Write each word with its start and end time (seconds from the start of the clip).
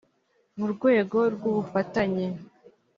mu 0.57 0.65
rwego 0.73 1.17
rw 1.33 1.43
ubufatanye 1.51 2.25